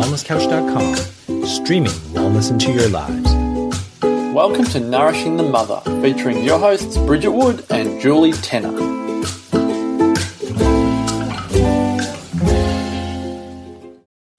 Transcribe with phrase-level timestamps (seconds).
[0.00, 3.30] wellnesscouch.com, streaming wellness into your lives.
[4.34, 8.72] Welcome to Nourishing the Mother, featuring your hosts Bridget Wood and Julie Tenner.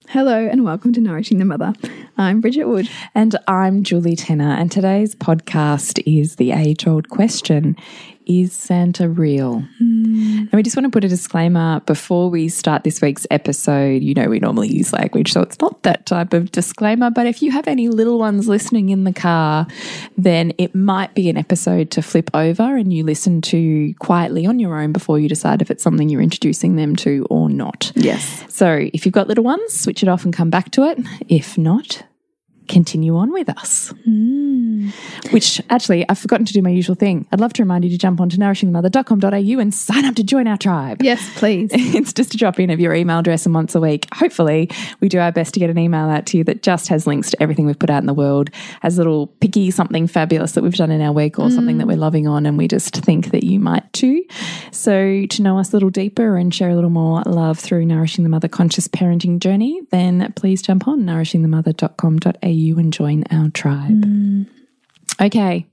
[0.08, 1.74] Hello and welcome to Nourishing the Mother.
[2.18, 2.90] I'm Bridget Wood.
[3.14, 7.76] And I'm Julie Tenner, and today's podcast is the age old question
[8.26, 9.60] Is Santa real?
[9.78, 10.38] Hmm.
[10.38, 14.02] And we just want to put a disclaimer before we start this week's episode.
[14.02, 17.10] You know, we normally use language, so it's not that type of disclaimer.
[17.10, 19.66] But if you have any little ones listening in the car,
[20.16, 24.58] then it might be an episode to flip over and you listen to quietly on
[24.58, 27.92] your own before you decide if it's something you're introducing them to or not.
[27.94, 28.44] Yes.
[28.48, 30.98] So if you've got little ones, switch it off and come back to it.
[31.28, 32.02] If not,
[32.72, 33.92] continue on with us.
[34.04, 34.88] Hmm.
[35.30, 37.26] Which actually, I've forgotten to do my usual thing.
[37.30, 40.56] I'd love to remind you to jump onto nourishingthemother.com.au and sign up to join our
[40.56, 41.02] tribe.
[41.02, 41.70] Yes, please.
[41.92, 45.08] It's just a drop in of your email address, and once a week, hopefully, we
[45.08, 47.42] do our best to get an email out to you that just has links to
[47.42, 48.48] everything we've put out in the world,
[48.80, 51.84] has a little picky something fabulous that we've done in our week or something that
[51.84, 51.90] hmm.
[51.90, 54.24] we're loving on, and we just think that you might too.
[54.70, 58.24] So, to know us a little deeper and share a little more love through Nourishing
[58.24, 64.04] the Mother conscious parenting journey, then please jump on nourishingthemother.com.au and join our tribe.
[64.04, 64.42] Hmm.
[65.20, 65.66] Okay.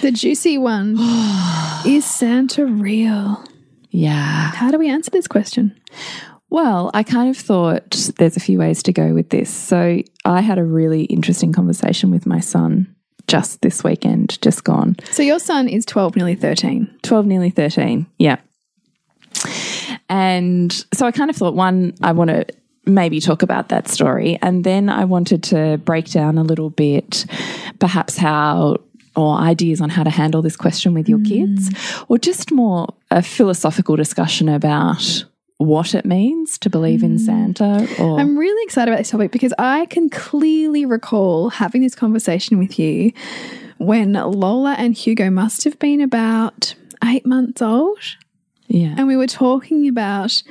[0.00, 0.96] The juicy one.
[1.86, 3.44] Is Santa real?
[3.90, 4.52] Yeah.
[4.52, 5.78] How do we answer this question?
[6.50, 9.50] Well, I kind of thought there's a few ways to go with this.
[9.50, 12.94] So I had a really interesting conversation with my son
[13.28, 14.96] just this weekend, just gone.
[15.10, 16.98] So your son is 12, nearly 13.
[17.02, 18.06] 12, nearly 13.
[18.18, 18.38] Yeah.
[20.08, 22.46] And so I kind of thought, one, I want to
[22.86, 24.38] maybe talk about that story.
[24.42, 27.26] And then I wanted to break down a little bit,
[27.78, 28.78] perhaps how
[29.16, 31.28] or ideas on how to handle this question with your mm.
[31.28, 31.70] kids,
[32.08, 35.24] or just more a philosophical discussion about
[35.60, 37.20] what it means to believe in mm.
[37.20, 41.94] Santa or I'm really excited about this topic because I can clearly recall having this
[41.94, 43.12] conversation with you
[43.76, 46.74] when Lola and Hugo must have been about
[47.04, 47.98] eight months old.
[48.68, 48.94] yeah.
[48.96, 50.42] And we were talking about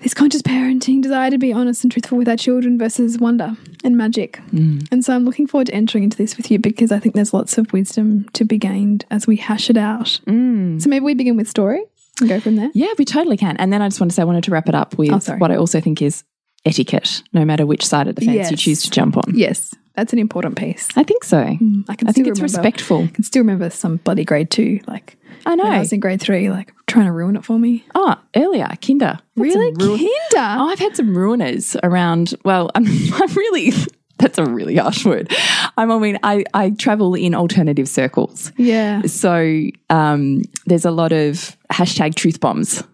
[0.00, 3.96] this conscious parenting, desire to be honest and truthful with our children versus wonder and
[3.96, 4.40] magic.
[4.52, 4.86] Mm.
[4.92, 7.34] And so I'm looking forward to entering into this with you because I think there's
[7.34, 10.20] lots of wisdom to be gained as we hash it out.
[10.26, 10.80] Mm.
[10.80, 11.84] So maybe we begin with story
[12.20, 12.70] and go from there.
[12.74, 13.56] Yeah, we totally can.
[13.56, 15.36] And then I just want to say I wanted to wrap it up with Oh,
[15.36, 16.24] what I also think is
[16.64, 19.34] etiquette, no matter which side of the fence you choose to jump on.
[19.34, 20.88] Yes, that's an important piece.
[20.96, 21.40] I think so.
[21.40, 23.02] I can I think it's remember, respectful.
[23.02, 25.64] I can still remember some bloody grade two, like I know.
[25.64, 27.84] when I was in grade three, like trying to ruin it for me.
[27.96, 29.18] Oh, earlier, kinder.
[29.34, 29.72] Really?
[29.72, 30.04] Kinder?
[30.36, 32.34] Oh, I've had some ruiners around.
[32.44, 33.72] Well, I'm, I'm really,
[34.18, 35.34] that's a really harsh word.
[35.76, 38.52] I'm, I mean, I, I travel in alternative circles.
[38.56, 39.02] Yeah.
[39.02, 42.84] So um, there's a lot of hashtag truth bombs.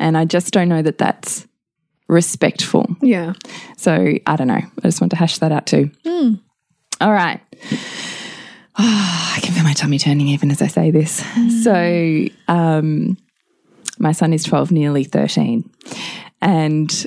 [0.00, 1.45] And I just don't know that that's
[2.08, 2.96] respectful.
[3.00, 3.34] Yeah.
[3.76, 4.54] So I don't know.
[4.54, 5.90] I just want to hash that out too.
[7.00, 7.40] All right.
[8.78, 11.24] I can feel my tummy turning even as I say this.
[11.64, 13.16] So, um,
[13.98, 15.68] my son is 12, nearly 13.
[16.42, 17.06] And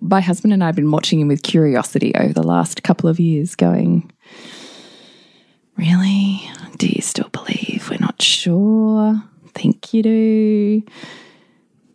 [0.00, 3.18] my husband and I have been watching him with curiosity over the last couple of
[3.18, 4.12] years, going,
[5.76, 6.48] Really?
[6.76, 7.88] Do you still believe?
[7.90, 9.22] We're not sure.
[9.54, 10.82] Think you do.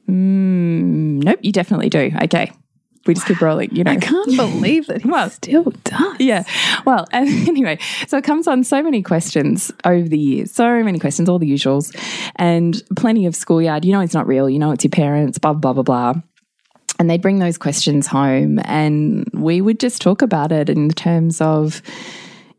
[0.09, 2.11] Mm, nope, you definitely do.
[2.23, 2.51] Okay.
[3.05, 3.91] We just keep rolling, you know.
[3.91, 6.19] I can't believe that he Well, still does.
[6.19, 6.43] yeah.
[6.85, 11.29] Well, anyway, so it comes on so many questions over the years, so many questions,
[11.29, 11.95] all the usuals,
[12.35, 13.85] and plenty of schoolyard.
[13.85, 14.49] You know, it's not real.
[14.49, 16.13] You know, it's your parents, blah, blah, blah, blah.
[16.99, 21.39] And they'd bring those questions home, and we would just talk about it in terms
[21.39, 21.81] of,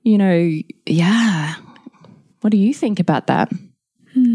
[0.03, 0.50] you know,
[0.87, 1.56] yeah,
[2.41, 3.53] what do you think about that?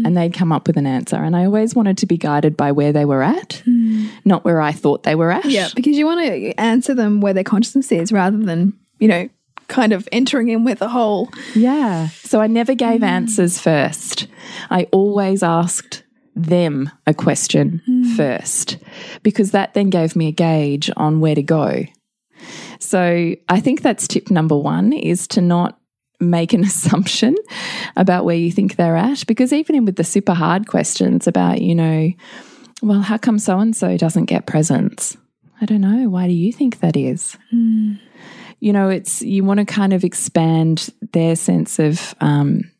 [0.04, 0.06] Mm.
[0.06, 1.16] And they'd come up with an answer.
[1.16, 4.10] And I always wanted to be guided by where they were at, mm.
[4.24, 5.46] not where I thought they were at.
[5.46, 9.28] Yeah, because you want to answer them where their consciousness is rather than, you know,
[9.68, 11.30] kind of entering in with a whole.
[11.54, 12.08] Yeah.
[12.08, 13.06] So I never gave mm.
[13.06, 14.26] answers first.
[14.70, 16.02] I always asked
[16.36, 17.80] them a question
[18.16, 18.78] first
[19.22, 21.84] because that then gave me a gauge on where to go.
[22.80, 25.78] So I think that's tip number one is to not
[26.30, 27.36] make an assumption
[27.96, 29.26] about where you think they're at.
[29.26, 32.10] Because even in with the super hard questions about, you know,
[32.82, 35.16] well, how come so and so doesn't get presents?
[35.60, 36.08] I don't know.
[36.08, 37.38] Why do you think that is?
[38.60, 42.70] You know, it's you want to kind of expand their sense of um,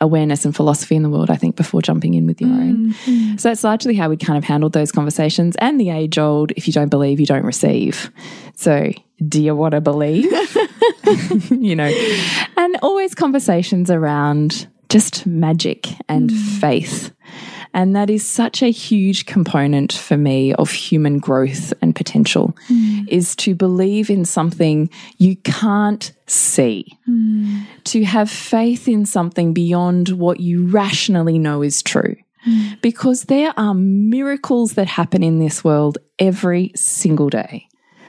[0.00, 2.92] awareness and philosophy in the world, I think, before jumping in with your mm, own.
[2.92, 3.40] Mm.
[3.40, 6.66] So that's largely how we kind of handled those conversations and the age old if
[6.66, 8.10] you don't believe, you don't receive.
[8.54, 8.92] So,
[9.26, 10.30] do you want to believe?
[11.50, 11.90] you know,
[12.56, 16.60] and always conversations around just magic and mm.
[16.60, 17.12] faith.
[17.74, 23.08] And that is such a huge component for me of human growth and potential mm.
[23.08, 27.64] is to believe in something you can't see, mm.
[27.84, 32.16] to have faith in something beyond what you rationally know is true.
[32.46, 32.80] Mm.
[32.80, 37.68] Because there are miracles that happen in this world every single day.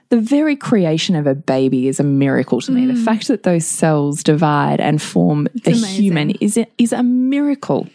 [0.10, 2.88] The very creation of a baby is a miracle to me.
[2.88, 5.90] The fact that those cells divide and form a amazing.
[5.90, 7.88] human is a, is a miracle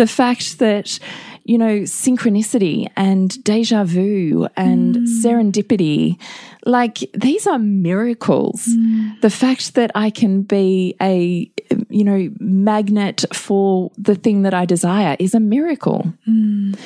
[0.00, 0.98] the fact that
[1.44, 5.06] you know synchronicity and deja vu and mm.
[5.22, 6.18] serendipity
[6.64, 8.66] like these are miracles.
[8.66, 9.20] Mm.
[9.20, 11.50] The fact that i can be a
[11.90, 16.12] you know magnet for the thing that i desire is a miracle.
[16.26, 16.78] Mm.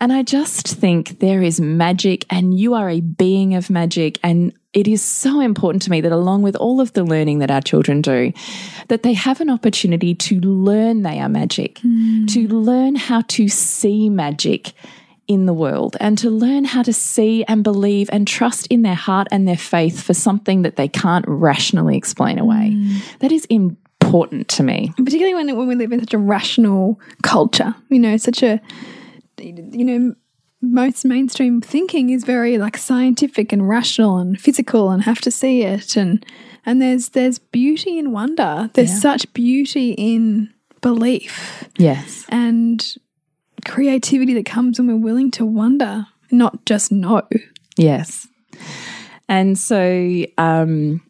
[0.00, 4.18] And I just think there is magic, and you are a being of magic.
[4.22, 7.50] And it is so important to me that, along with all of the learning that
[7.50, 8.32] our children do,
[8.88, 12.26] that they have an opportunity to learn they are magic, hmm.
[12.26, 14.72] to learn how to see magic
[15.26, 18.94] in the world, and to learn how to see and believe and trust in their
[18.94, 22.70] heart and their faith for something that they can't rationally explain away.
[22.72, 22.98] Hmm.
[23.18, 24.92] That is important to me.
[24.96, 27.74] particularly when when we live in such a rational culture.
[27.88, 28.60] You know, such a
[29.40, 30.14] you know
[30.62, 35.62] most mainstream thinking is very like scientific and rational and physical and have to see
[35.62, 36.24] it and
[36.66, 38.68] and there's there's beauty in wonder.
[38.74, 38.98] There's Yeah.
[38.98, 40.50] such beauty in
[40.82, 42.26] belief Yes.
[42.28, 42.84] and
[43.66, 47.22] creativity that comes when we're willing to wonder, not just know.
[47.76, 48.26] Yes.
[49.28, 51.00] And so um,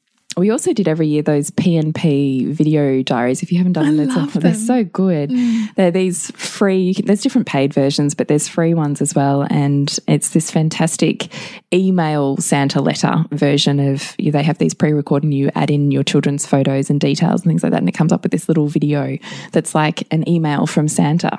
[0.40, 3.42] we also did every year those PNP video diaries.
[3.42, 5.30] If you haven't done them, they're, they're so good.
[5.76, 9.46] They're these free, you can, there's different paid versions, but there's free ones as well.
[9.50, 11.30] And it's this fantastic
[11.74, 15.90] email Santa letter version of, you, they have these pre recorded and you add in
[15.90, 17.80] your children's photos and details and things like that.
[17.80, 19.18] And it comes up with this little video
[19.52, 21.38] that's like an email from Santa.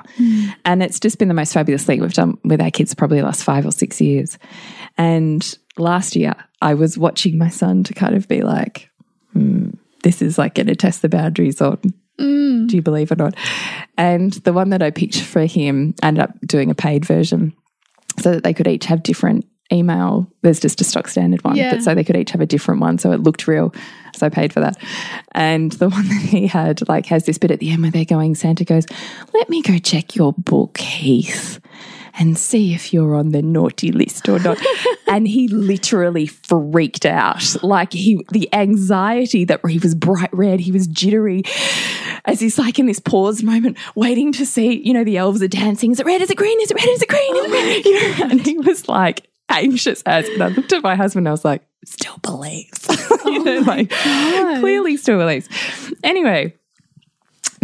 [0.64, 3.26] And it's just been the most fabulous thing we've done with our kids probably the
[3.26, 4.38] last five or six years.
[4.96, 8.90] And last year, I was watching my son to kind of be like,
[9.32, 9.70] hmm,
[10.02, 11.78] this is like going to test the boundaries on
[12.18, 13.34] do you believe or not?
[13.98, 17.52] And the one that I picked for him I ended up doing a paid version
[18.20, 20.30] so that they could each have different email.
[20.42, 21.72] There's just a stock standard one, Yeah.
[21.74, 22.98] but so they could each have a different one.
[22.98, 23.74] So it looked real.
[24.14, 24.76] So I paid for that.
[25.32, 28.04] And the one that he had like has this bit at the end where they're
[28.04, 28.86] going, Santa goes,
[29.34, 31.58] Let me go check your book, Heath.
[32.18, 34.58] And see if you're on the naughty list or not.
[35.08, 37.62] and he literally freaked out.
[37.62, 41.42] Like he, the anxiety that he was bright red, he was jittery
[42.24, 45.48] as he's like in this pause moment, waiting to see, you know, the elves are
[45.48, 45.90] dancing.
[45.92, 46.22] Is it red?
[46.22, 46.60] Is it green?
[46.60, 46.88] Is it red?
[46.88, 47.36] Is it green?
[47.36, 47.84] Is it red?
[47.84, 50.28] You know, and he was like anxious as.
[50.28, 52.86] And I looked at my husband I was like, still believes.
[53.24, 55.48] you know, like clearly still believes.
[56.04, 56.54] Anyway,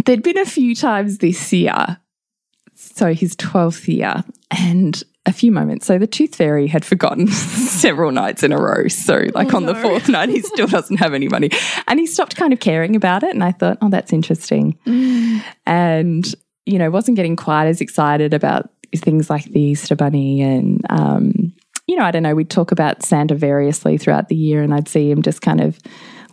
[0.05, 1.97] there'd been a few times this year.
[2.99, 5.85] So his 12th year and a few moments.
[5.85, 8.89] So the tooth fairy had forgotten several nights in a row.
[8.89, 11.49] So, like on the fourth night, he still doesn't have any money.
[11.87, 13.33] And he stopped kind of caring about it.
[13.33, 14.77] And I thought, oh, that's interesting.
[15.65, 16.35] And,
[16.65, 20.41] you know, wasn't getting quite as excited about things like the Easter Bunny.
[20.41, 21.53] And, um,
[21.87, 24.61] you know, I don't know, we'd talk about Santa variously throughout the year.
[24.61, 25.79] And I'd see him just kind of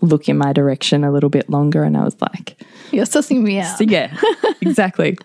[0.01, 1.85] look in my direction a little bit longer.
[1.85, 2.61] And I was like,
[2.91, 3.79] You're sussing me out.
[3.79, 4.17] so yeah,
[4.61, 5.17] exactly.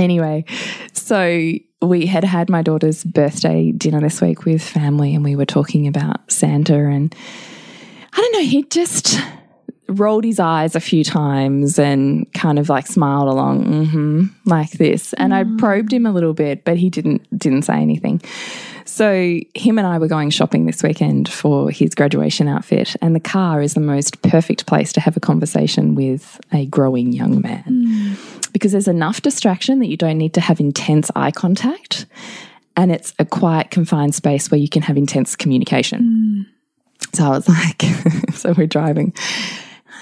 [0.00, 0.44] Anyway,
[0.92, 1.52] so
[1.82, 5.86] we had had my daughter's birthday dinner this week with family, and we were talking
[5.86, 7.14] about Santa, and
[8.12, 9.20] I don't know, he just
[9.88, 15.12] rolled his eyes a few times and kind of like smiled along, hmm like this.
[15.14, 18.20] And I probed him a little bit, but he didn't didn't say anything.
[18.84, 23.20] So him and I were going shopping this weekend for his graduation outfit, and the
[23.20, 28.16] car is the most perfect place to have a conversation with a growing young man
[28.50, 32.06] because there's enough distraction that you don't need to have intense eye contact,
[32.76, 36.46] and it's a quiet, confined space where you can have intense communication.
[36.48, 37.16] Hmm.
[37.16, 37.82] So I was like,
[38.34, 39.12] so we're driving.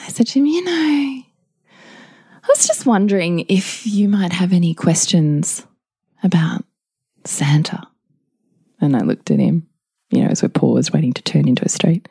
[0.04, 0.72] I said to him, you know,
[2.48, 5.66] I was just wondering if you might have any questions
[6.22, 6.64] about
[7.24, 7.86] Santa.
[8.80, 9.66] And I looked at him,
[10.10, 12.08] you know, as we paused, waiting to turn into a street.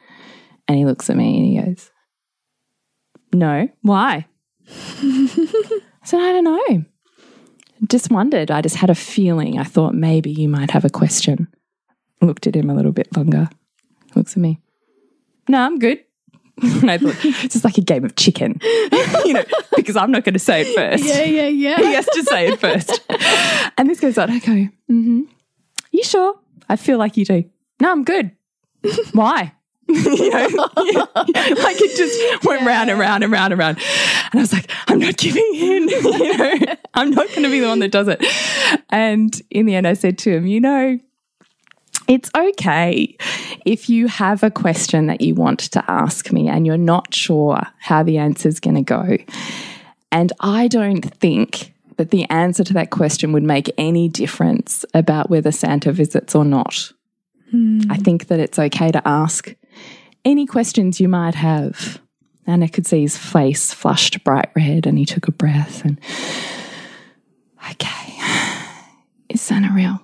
[0.68, 1.92] And he looks at me and he goes,
[3.34, 4.28] No, why?
[6.08, 6.86] I said, I don't know.
[7.90, 8.50] Just wondered.
[8.50, 9.60] I just had a feeling.
[9.60, 11.50] I thought maybe you might have a question.
[12.22, 13.50] Looked at him a little bit longer.
[14.16, 14.62] Looks at me.
[15.50, 16.02] No, I'm good.
[16.62, 19.44] and I thought, it's just like a game of chicken, you know,
[19.76, 21.04] because I'm not going to say it first.
[21.04, 21.78] Yeah, yeah, yeah.
[21.82, 23.02] He has to say it first.
[23.78, 24.32] and this goes on.
[24.32, 25.24] I go, mm-hmm.
[25.92, 26.40] You sure?
[26.70, 27.44] I feel like you do.
[27.82, 28.32] No, I'm good.
[29.12, 29.52] Why?
[29.90, 33.78] you know, like it just went round and round and round and round.
[34.32, 35.88] And I was like, I'm not giving in.
[35.90, 38.24] you know, I'm not going to be the one that does it.
[38.90, 41.00] and in the end, I said to him, you know,
[42.08, 43.18] it's okay
[43.66, 47.62] if you have a question that you want to ask me and you're not sure
[47.80, 49.18] how the answer is going to go.
[50.12, 55.30] And I don't think that the answer to that question would make any difference about
[55.30, 56.92] whether Santa visits or not.
[57.52, 57.82] Hmm.
[57.90, 59.54] I think that it's okay to ask
[60.28, 62.02] any questions you might have.
[62.46, 66.00] And I could see his face flushed bright red and he took a breath and,
[67.72, 68.20] okay,
[69.30, 70.02] is Santa real?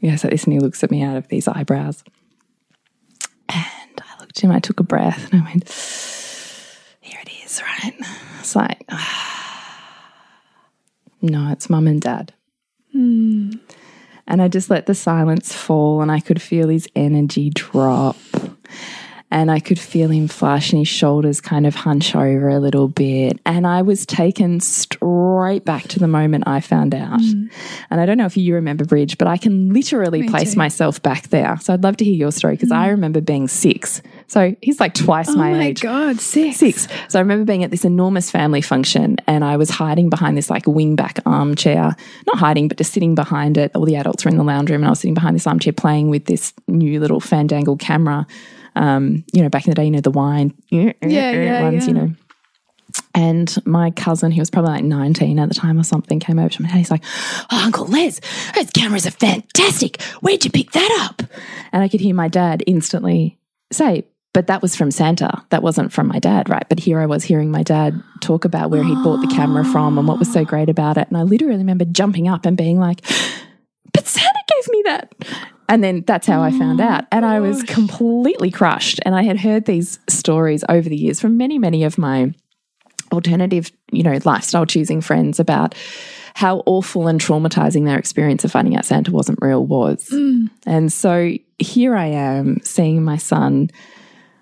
[0.00, 2.04] Yes, at this, and he looks at me out of these eyebrows.
[3.48, 5.68] And I looked at him, I took a breath, and I went,
[7.00, 7.94] Here it is, right?
[8.38, 8.84] It's like,
[11.20, 12.32] No, it's mum and dad.
[12.92, 13.50] Hmm.
[14.28, 18.16] And I just let the silence fall, and I could feel his energy drop.
[19.30, 22.88] And I could feel him flush and his shoulders kind of hunch over a little
[22.88, 23.38] bit.
[23.44, 27.20] And I was taken straight back to the moment I found out.
[27.20, 27.50] Mm.
[27.90, 30.58] And I don't know if you remember Bridge, but I can literally place too.
[30.58, 31.58] myself back there.
[31.60, 32.92] So I'd love to hear your story because I mm.
[32.92, 34.00] remember being six.
[34.28, 35.52] So he's like twice my age.
[35.52, 35.80] Oh my, my age.
[35.82, 36.56] god, six.
[36.56, 36.88] Six.
[37.08, 40.48] So I remember being at this enormous family function and I was hiding behind this
[40.48, 41.94] like wingback armchair.
[42.26, 43.72] Not hiding, but just sitting behind it.
[43.74, 45.72] All the adults were in the lounge room and I was sitting behind this armchair
[45.72, 48.26] playing with this new little fandangle camera.
[48.78, 51.94] Um, you know, back in the day, you know, the wine Yeah, yeah, ones, you
[51.94, 52.12] know.
[53.12, 56.48] And my cousin, he was probably like 19 at the time or something, came over
[56.48, 57.04] to me and he's like,
[57.50, 58.20] Oh, Uncle Les,
[58.54, 60.00] those cameras are fantastic.
[60.20, 61.28] Where'd you pick that up?
[61.72, 63.38] And I could hear my dad instantly
[63.72, 65.44] say, But that was from Santa.
[65.50, 66.68] That wasn't from my dad, right?
[66.68, 69.98] But here I was hearing my dad talk about where he'd bought the camera from
[69.98, 71.08] and what was so great about it.
[71.08, 73.00] And I literally remember jumping up and being like,
[73.92, 75.14] But Santa gave me that.
[75.68, 77.04] And then that's how I found oh out.
[77.12, 79.00] And I was completely crushed.
[79.04, 82.32] And I had heard these stories over the years from many, many of my
[83.12, 85.74] alternative, you know, lifestyle choosing friends about
[86.34, 90.08] how awful and traumatizing their experience of finding out Santa wasn't real was.
[90.08, 90.50] Mm.
[90.66, 93.70] And so here I am seeing my son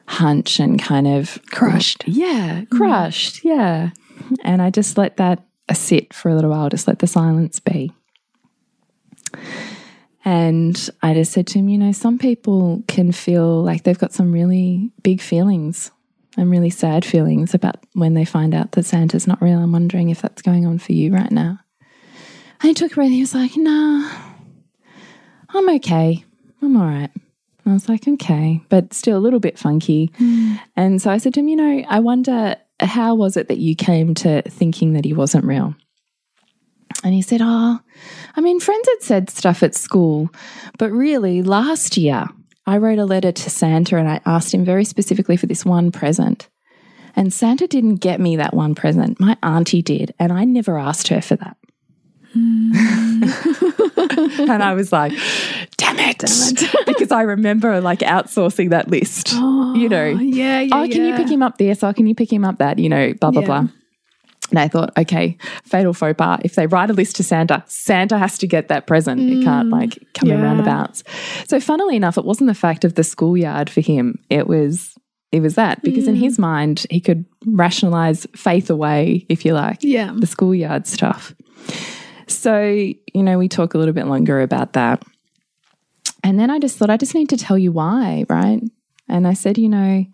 [0.06, 2.04] hunch and kind of Crushed.
[2.06, 2.70] Yeah, mm.
[2.70, 3.44] crushed.
[3.44, 3.90] Yeah.
[4.44, 5.42] And I just let that
[5.72, 7.92] sit for a little while, just let the silence be.
[10.26, 14.12] And I just said to him, you know, some people can feel like they've got
[14.12, 15.92] some really big feelings
[16.36, 19.60] and really sad feelings about when they find out that Santa's not real.
[19.60, 21.60] I'm wondering if that's going on for you right now.
[22.60, 23.10] And he took a breath.
[23.10, 24.10] He was like, nah,
[25.50, 26.24] I'm okay.
[26.60, 27.10] I'm all right.
[27.64, 30.10] I was like, okay, but still a little bit funky.
[30.18, 30.54] Hmm.
[30.74, 33.76] And so I said to him, you know, I wonder how was it that you
[33.76, 35.76] came to thinking that he wasn't real?
[37.04, 37.78] And he said, Oh,
[38.34, 40.30] I mean, friends had said stuff at school,
[40.78, 42.26] but really last year
[42.66, 45.92] I wrote a letter to Santa and I asked him very specifically for this one
[45.92, 46.48] present.
[47.14, 49.18] And Santa didn't get me that one present.
[49.18, 51.56] My auntie did, and I never asked her for that.
[52.34, 52.72] Hmm.
[54.50, 55.12] and I was like,
[55.78, 56.18] damn it.
[56.18, 56.86] Damn it.
[56.86, 59.32] because I remember like outsourcing that list.
[59.32, 60.76] you oh, know, yeah, yeah.
[60.76, 61.82] oh, can you pick him up this?
[61.82, 62.78] Oh, can you pick him up that?
[62.78, 63.46] You know, blah, blah, Yeah.
[63.46, 63.68] blah.
[64.50, 66.40] And I thought, okay, fatal faux pas.
[66.44, 69.20] If they write a list to Santa, Santa has to get that present.
[69.20, 69.72] it can't mm.
[69.72, 70.44] like come in yeah.
[70.44, 71.02] roundabouts.
[71.48, 74.18] So funnily enough, it wasn't the fact of the schoolyard for him.
[74.30, 74.94] It was
[75.32, 76.20] it was that because in mm.
[76.20, 80.12] his mind he could rationalize faith away, if you like, Yeah.
[80.16, 81.34] the schoolyard stuff.
[82.28, 85.02] So, you know, we talk a little bit longer about that.
[86.22, 88.62] And then I just thought, I just need to tell you why, right?
[89.08, 90.04] And I said, you know,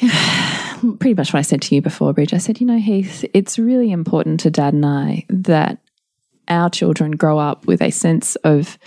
[0.98, 2.34] pretty much what I said to you before, Bridge.
[2.34, 5.78] I said, you know, Heath, it's really important to Dad and I that
[6.48, 8.78] our children grow up with a sense of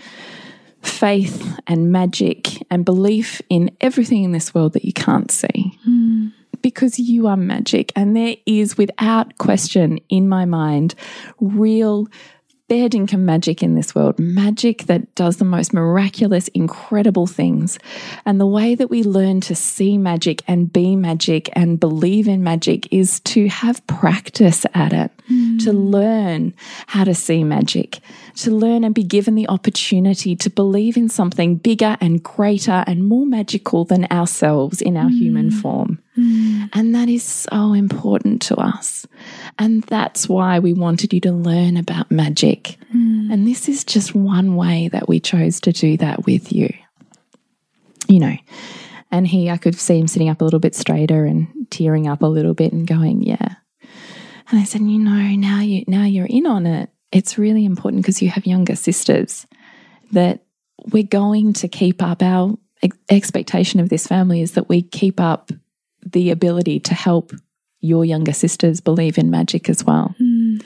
[0.82, 5.78] faith and magic and belief in everything in this world that you can't see.
[5.84, 6.28] Hmm.
[6.62, 7.92] Because you are magic.
[7.96, 10.94] And there is, without question, in my mind,
[11.40, 12.08] real
[12.72, 17.78] fair dinkum magic in this world, magic that does the most miraculous, incredible things.
[18.26, 22.46] And the way that we learn to see magic and be magic and believe in
[22.46, 25.12] magic is to have practice at it,
[25.60, 25.78] to hmm.
[25.78, 26.54] learn
[26.88, 28.00] how to see magic,
[28.38, 33.06] to learn and be given the opportunity to believe in something bigger and greater and
[33.06, 35.60] more magical than ourselves in our human hmm.
[35.60, 36.00] form.
[36.18, 36.70] Mm.
[36.74, 39.08] And that is so important to us.
[39.58, 42.78] And that's why we wanted you to learn about magic.
[42.94, 43.32] Mm.
[43.32, 46.74] And this is just one way that we chose to do that with you.
[48.08, 48.36] You know,
[49.10, 52.22] and he, I could see him sitting up a little bit straighter and tearing up
[52.22, 53.56] a little bit and going, yeah.
[54.50, 56.90] And I said, you know, now you now you're in on it.
[57.14, 59.48] It's really important because you have younger sisters
[60.12, 60.44] that
[60.92, 62.58] we're going to keep up our
[63.10, 65.52] expectation of this family is that we keep up
[66.06, 67.32] the ability to help
[67.82, 70.16] your younger sisters believe in magic as well.
[70.18, 70.58] Hmm.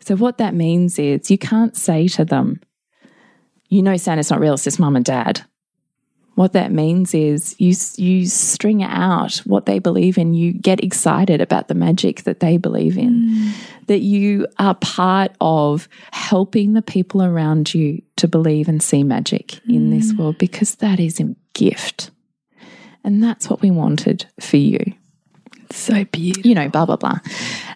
[0.00, 2.60] So, what that means is you can't say to them,
[3.68, 5.42] you know, Santa's not real, it's just mum and dad.
[6.34, 10.32] What that means is you, you string out what they believe in.
[10.32, 13.50] You get excited about the magic that they believe in, hmm.
[13.86, 19.60] that you are part of helping the people around you to believe and see magic
[19.68, 20.18] in this hmm.
[20.18, 22.10] world because that is a gift.
[23.04, 24.80] And that's what we wanted for you
[25.70, 26.48] So beautiful.
[26.48, 27.18] you know, blah blah blah.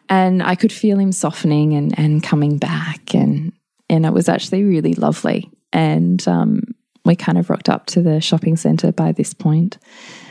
[0.09, 3.53] And I could feel him softening and and coming back, and
[3.89, 5.51] and it was actually really lovely.
[5.73, 6.63] And um,
[7.05, 9.79] we kind of rocked up to the shopping centre by this point,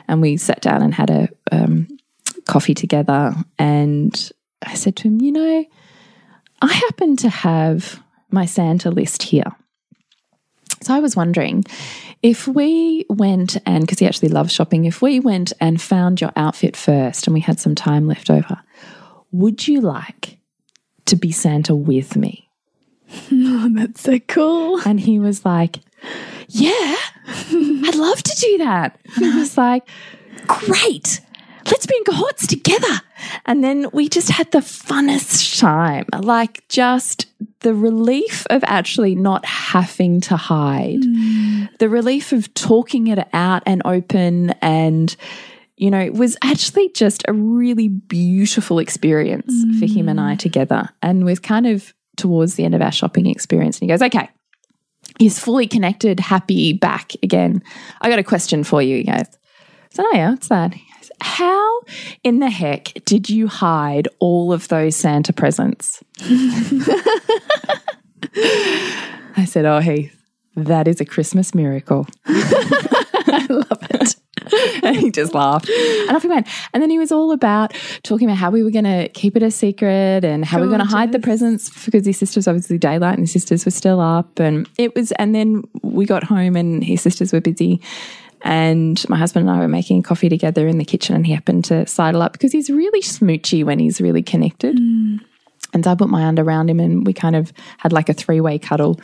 [0.07, 1.88] and we sat down and had a um,
[2.45, 3.33] coffee together.
[3.57, 4.31] And
[4.65, 5.65] I said to him, you know,
[6.62, 9.51] I happen to have my Santa list here.
[10.81, 11.63] So I was wondering
[12.24, 16.32] if we went and, because he actually loves shopping, if we went and found your
[16.38, 18.62] outfit first and we had some time left over,
[19.32, 20.39] would you like
[21.06, 22.50] to be Santa with me?
[23.32, 24.82] Oh, that's so cool.
[24.86, 25.80] And he was like,
[26.48, 26.96] Yeah,
[27.27, 29.00] I'd love to do that.
[29.15, 29.88] And I was like,
[30.48, 31.22] Great,
[31.65, 33.01] let's be in cohorts together.
[33.46, 37.27] And then we just had the funnest time like just
[37.62, 41.77] the relief of actually not having to hide, mm.
[41.79, 45.15] the relief of talking it out and open and
[45.75, 49.96] you know, it was actually just a really beautiful experience for mm.
[49.96, 50.88] him and I together.
[51.01, 53.79] And we're kind of towards the end of our shopping experience.
[53.79, 54.29] And he goes, okay,
[55.20, 57.63] he's fully connected, happy, back again.
[58.01, 58.98] I got a question for you.
[58.98, 59.03] He
[59.93, 60.73] so, oh, yeah, what's that?
[61.21, 61.81] How
[62.23, 66.03] in the heck did you hide all of those Santa presents?
[69.35, 70.17] I said, Oh, Heath,
[70.55, 72.07] that is a Christmas miracle.
[72.25, 74.15] I love it.
[74.83, 75.69] and he just laughed.
[75.69, 76.47] And off he went.
[76.73, 77.73] And then he was all about
[78.03, 80.75] talking about how we were going to keep it a secret and how we were
[80.75, 84.00] going to hide the presents because his sisters obviously daylight and his sisters were still
[84.00, 84.39] up.
[84.39, 87.81] And it was, and then we got home and his sisters were busy.
[88.43, 91.63] And my husband and I were making coffee together in the kitchen, and he happened
[91.65, 94.77] to sidle up because he's really smoochy when he's really connected.
[94.77, 95.21] Mm.
[95.73, 98.13] And so I put my arm around him, and we kind of had like a
[98.13, 98.99] three way cuddle.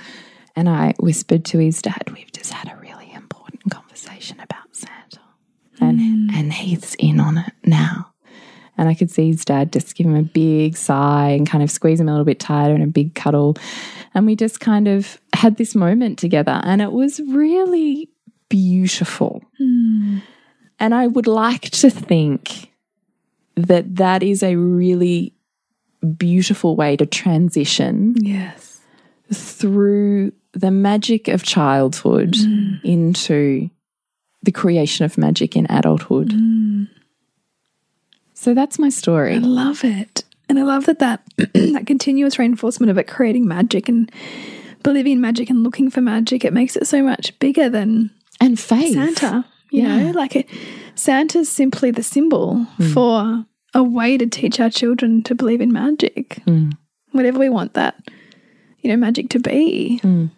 [0.56, 5.22] And I whispered to his dad, "We've just had a really important conversation about Santa,
[5.80, 6.34] and mm.
[6.34, 8.12] and he's in on it now."
[8.78, 11.72] And I could see his dad just give him a big sigh and kind of
[11.72, 13.58] squeeze him a little bit tighter and a big cuddle.
[14.14, 18.10] And we just kind of had this moment together, and it was really
[18.50, 19.44] beautiful.
[19.58, 20.20] Hmm.
[20.80, 22.72] And I would like to think
[23.56, 25.34] that that is a really
[26.18, 28.80] beautiful way to transition Yes.
[29.34, 32.76] through the magic of childhood hmm.
[32.84, 33.70] into
[34.42, 36.32] the creation of magic in adulthood.
[36.32, 36.86] Hmm.
[38.34, 39.36] So that's my story.
[39.36, 40.24] I love it.
[40.48, 41.22] And I love that that,
[41.54, 44.10] that continuous reinforcement of it creating magic and
[44.82, 48.60] believing in magic and looking for magic, it makes it so much bigger than And
[48.60, 48.94] faith.
[48.94, 49.46] Santa.
[49.72, 50.04] You Yeah.
[50.04, 50.48] know, like it,
[50.96, 52.94] Santa's simply the symbol mm.
[52.94, 56.42] for a way to teach our children to believe in magic.
[56.48, 56.72] Mm.
[57.12, 57.96] Whatever we want that,
[58.80, 60.00] you know, magic to be.
[60.04, 60.32] Mm.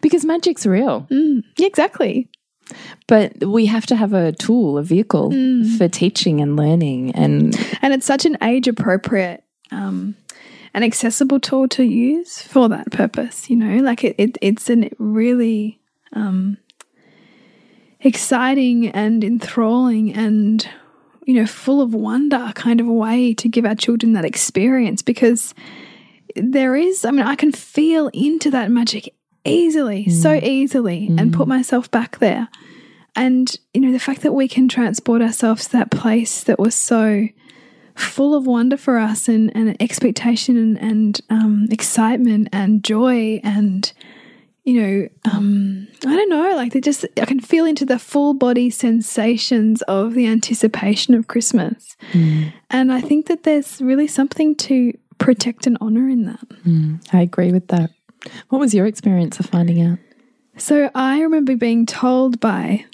[0.00, 1.06] Because magic's real.
[1.10, 2.28] Yeah, exactly.
[3.06, 5.30] But we have to have a tool, a vehicle
[5.76, 7.12] for teaching and learning.
[7.12, 10.16] And And it's such an age appropriate um,
[10.74, 13.48] and accessible tool to use for that purpose.
[13.48, 15.80] You know, like it, it it's a really
[16.12, 16.56] um,
[18.00, 20.68] exciting and enthralling and
[21.24, 25.02] you know full of wonder kind of a way to give our children that experience
[25.02, 25.54] because
[26.36, 29.14] there is i mean i can feel into that magic
[29.46, 32.48] easily so easily and put myself back there.
[33.14, 36.74] And you know the fact that we can transport ourselves to that place that was
[36.74, 37.28] so
[37.94, 43.90] full of wonder for us and, and expectation and, and um, excitement and joy and
[44.66, 48.34] you know um, i don't know like they just i can feel into the full
[48.34, 51.96] body sensations of the anticipation of christmas
[52.70, 56.46] and i think that there's really something to protect and honor in that
[57.12, 57.90] I agree with that.
[58.48, 59.98] What was your experience of finding out?
[60.58, 62.84] So I remember being told by,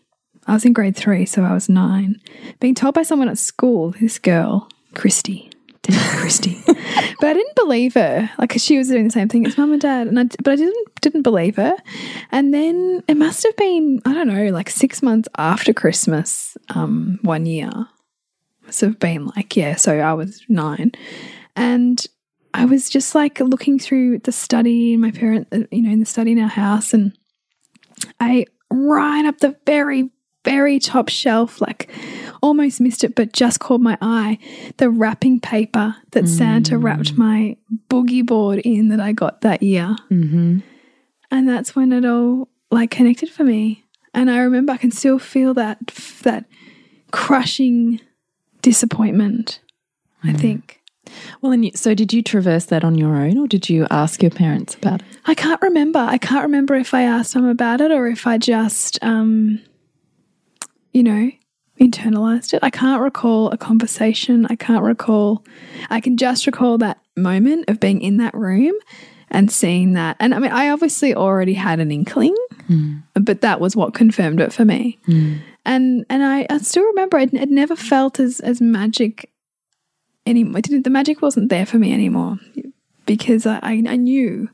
[0.47, 2.21] I was in grade three, so I was nine,
[2.61, 5.51] being told by someone at school, this girl, Christy,
[5.91, 6.77] Dear Christy, but
[7.25, 10.07] I didn't believe her, like she was doing the same thing as mum and dad,
[10.07, 11.75] and I, but I didn't didn't believe her.
[12.31, 17.19] And then it must have been, I don't know, like six months after Christmas, um,
[17.23, 17.71] one year,
[18.65, 19.75] must have been like, yeah.
[19.75, 20.93] So I was nine,
[21.57, 22.07] and
[22.55, 26.07] I was just like looking through the study, my parent, uh, you know, in the
[26.07, 27.13] study in our house, and
[28.21, 30.11] I right up the very,
[30.45, 31.91] very top shelf, like
[32.43, 34.39] almost missed it, but just caught my eye.
[34.79, 37.57] The wrapping paper that Santa wrapped my
[37.89, 39.97] boogie board in that I got that year.
[40.11, 40.59] Mm-hmm.
[41.31, 43.85] And that's when it all like connected for me.
[44.15, 45.87] And I remember I can still feel that
[46.23, 46.45] that
[47.11, 48.01] crushing
[48.61, 49.61] disappointment.
[50.25, 50.81] I think.
[51.41, 54.23] Well, and you, so did you traverse that on your own, or did you ask
[54.23, 55.07] your parents about it?
[55.27, 55.99] I can't remember.
[55.99, 59.61] I can't remember if I asked them about it or if I just, um,
[60.93, 61.31] you know,
[61.81, 62.61] internalized it.
[62.63, 64.47] I can't recall a conversation.
[64.47, 65.45] I can't recall.
[65.91, 68.75] I can just recall that moment of being in that room
[69.31, 70.17] and seeing that.
[70.21, 72.37] And I mean, I obviously already had an inkling,
[72.69, 73.03] mm.
[73.15, 74.99] but that was what confirmed it for me.
[75.09, 75.41] Mm.
[75.65, 79.31] And and I, I still remember it, it never felt as as magic
[80.27, 80.59] anymore.
[80.59, 82.37] It didn't, the magic wasn't there for me anymore
[83.07, 84.49] because I, I, I knew.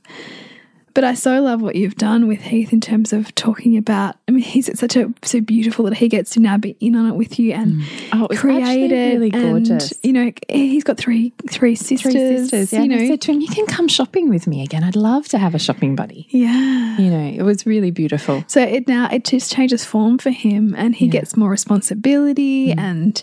[0.99, 4.17] But I so love what you've done with Heath in terms of talking about.
[4.27, 6.97] I mean, he's it's such a so beautiful that he gets to now be in
[6.97, 7.83] on it with you and
[8.13, 9.15] Oh, it create it.
[9.15, 9.93] really and, gorgeous.
[10.03, 12.01] you know, he's got three three sisters.
[12.13, 12.73] Three sisters.
[12.73, 14.83] Yeah, you know, I said to him, "You can come shopping with me again.
[14.83, 16.99] I'd love to have a shopping buddy." yeah.
[16.99, 18.43] You know, it was really beautiful.
[18.49, 22.79] So it now it just changes form for him, and he gets more responsibility, Mm.
[22.81, 23.23] and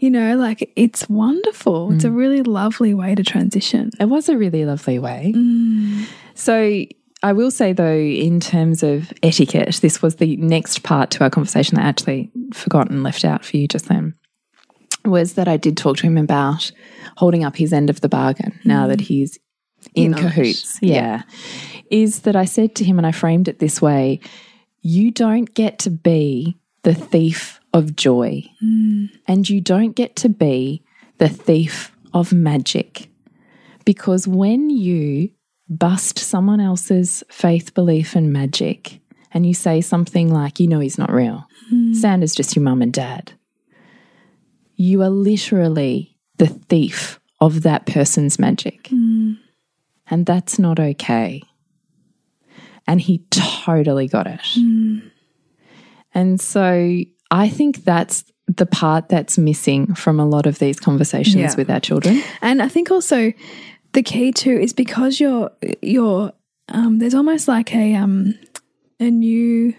[0.00, 1.92] you know, like it's wonderful.
[1.92, 2.16] It's a Mm.
[2.16, 3.90] really lovely way to transition.
[4.00, 5.32] It was a really lovely way.
[5.36, 6.06] Mm.
[6.34, 6.84] So
[7.24, 11.30] I will say though, in terms of etiquette, this was the next part to our
[11.30, 14.12] conversation that I actually forgot and left out for you just then.
[15.06, 16.70] Was that I did talk to him about
[17.16, 19.06] holding up his end of the bargain now that mm.
[19.06, 19.38] he's
[19.94, 20.18] in, it.
[20.18, 20.78] cahoots.
[20.82, 21.22] Yeah.
[21.90, 24.20] Is that I said to him, and I framed it this way
[24.82, 29.08] you don't get to be the thief of joy, mm.
[29.26, 30.82] and you don't get to be
[31.16, 33.08] the thief of magic.
[33.86, 35.30] Because when you
[35.68, 39.00] bust someone else's faith, belief, and magic,
[39.32, 41.92] and you say something like, you know, he's not real, hmm.
[41.94, 43.32] Santa's just your mum and dad,
[44.76, 48.88] you are literally the thief of that person's magic.
[48.88, 49.34] Hmm.
[50.08, 51.42] And that's not okay.
[52.86, 54.40] And he totally got it.
[54.42, 54.98] Hmm.
[56.12, 57.00] And so
[57.30, 61.56] I think that's the part that's missing from a lot of these conversations Yeah.
[61.56, 62.22] with our children.
[62.42, 63.32] And I think also
[63.94, 66.32] the key too is because you're you're
[66.68, 68.34] um, there's almost like a um
[69.00, 69.74] a new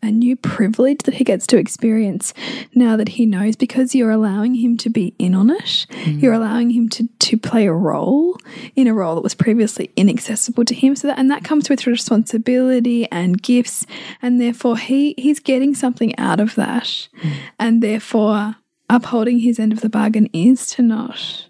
[0.00, 2.32] a new privilege that he gets to experience
[2.72, 5.86] now that he knows because you're allowing him to be in on it.
[6.06, 8.36] You're allowing him to to play a role
[8.76, 10.94] in a role that was previously inaccessible to him.
[10.94, 13.86] So that and that comes with responsibility and gifts,
[14.22, 17.08] and therefore he he's getting something out of that,
[17.58, 18.56] and therefore
[18.88, 21.46] upholding his end of the bargain is to not,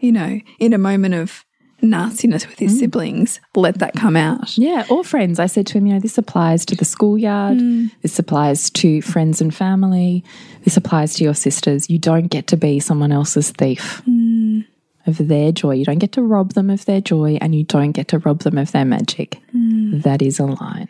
[0.00, 1.44] you know, in a moment of
[1.82, 2.78] nastiness with his mm.
[2.80, 4.56] siblings, let that come out.
[4.58, 5.38] Yeah, or friends.
[5.38, 7.90] I said to him, you know, this applies to the schoolyard, mm.
[8.02, 10.24] this applies to friends and family,
[10.64, 11.88] this applies to your sisters.
[11.88, 14.66] You don't get to be someone else's thief mm.
[15.06, 15.72] of their joy.
[15.72, 18.40] You don't get to rob them of their joy, and you don't get to rob
[18.40, 19.40] them of their magic.
[20.02, 20.88] That is a line.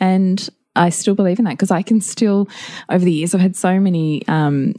[0.00, 2.48] And I still believe in that because I can still,
[2.90, 4.26] over the years, I've had so many.
[4.28, 4.74] Um,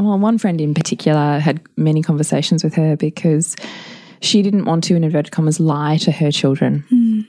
[0.00, 3.56] well, one friend in particular had many conversations with her because
[4.20, 7.26] she didn't want to, in inverted commas, lie to her children.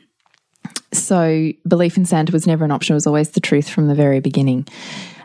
[0.94, 3.96] So belief in Santa was never an option, it was always the truth from the
[3.96, 4.68] very beginning.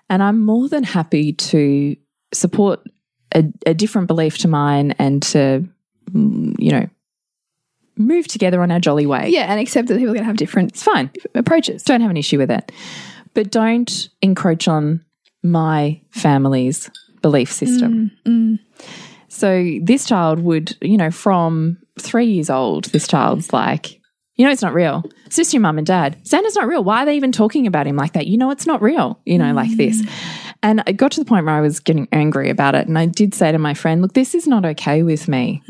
[0.09, 1.97] And I'm more than happy to
[2.33, 2.81] support
[3.35, 5.67] a, a different belief to mine and to,
[6.11, 6.89] mm, you know,
[7.97, 9.29] move together on our jolly way.
[9.31, 11.11] Yeah, and accept that people are going to have different It's fine.
[11.35, 11.83] approaches.
[11.83, 12.71] Don't have an issue with it.
[13.35, 15.05] But don't encroach on
[15.43, 16.91] my family's
[17.23, 18.11] belief system.
[18.27, 18.59] Mm, mm.
[19.29, 24.01] So this child would, you know, from three years old, this child's like,
[24.37, 25.03] you know, it's not real.
[25.25, 26.19] It's just your mum and dad.
[26.27, 26.85] Santa's not real.
[26.85, 28.27] Why are they even talking about him like that?
[28.27, 30.03] You know, it's not real, you know, like this.
[30.03, 30.11] Mm.
[30.63, 32.87] And it got to the point where I was getting angry about it.
[32.87, 35.63] And I did say to my friend, look, this is not okay with me.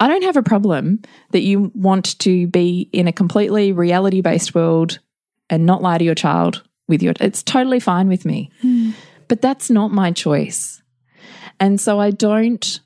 [0.00, 4.54] I don't have a problem that you want to be in a completely reality based
[4.54, 4.98] world
[5.50, 8.50] and not lie to your child with your it's totally fine with me.
[9.28, 10.82] But that's not my choice.
[11.60, 12.80] And so I don't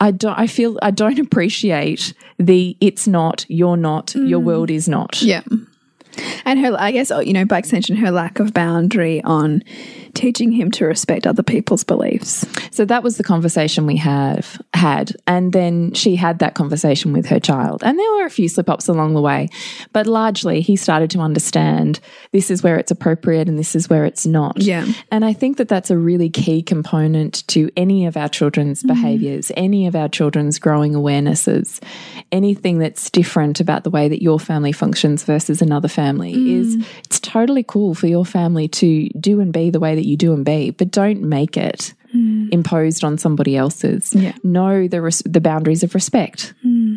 [0.00, 4.44] I don't I feel I don't appreciate the it's not, you're not, your mm.
[4.44, 5.22] world is not.
[5.22, 5.42] Yeah.
[6.44, 9.62] And her, I guess, you know, by extension, her lack of boundary on
[10.14, 12.46] teaching him to respect other people's beliefs.
[12.70, 15.12] So that was the conversation we have had.
[15.26, 17.82] And then she had that conversation with her child.
[17.84, 19.48] And there were a few slip ups along the way.
[19.92, 22.00] But largely he started to understand
[22.32, 24.60] this is where it's appropriate and this is where it's not.
[24.60, 24.86] Yeah.
[25.10, 28.88] And I think that that's a really key component to any of our children's mm-hmm.
[28.88, 31.82] behaviors, any of our children's growing awarenesses,
[32.32, 36.60] anything that's different about the way that your family functions versus another family mm.
[36.60, 40.16] is it's totally cool for your family to do and be the way that you
[40.16, 42.48] do and be, but don't make it hmm.
[42.52, 44.14] imposed on somebody else's.
[44.14, 44.34] Yeah.
[44.42, 46.96] Know the res the boundaries of respect, hmm.